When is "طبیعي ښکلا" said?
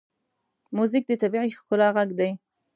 1.21-1.87